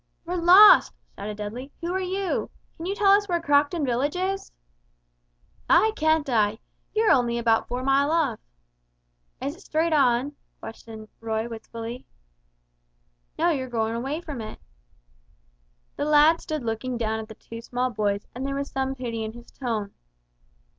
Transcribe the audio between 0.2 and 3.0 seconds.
"We're lost," shouted Dudley; "who are you? Can you